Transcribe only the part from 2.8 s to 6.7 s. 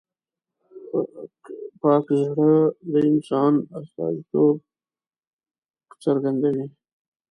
د انسان سترتوب څرګندوي.